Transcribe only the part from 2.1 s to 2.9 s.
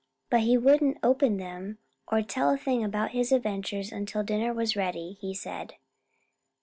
or tell a thing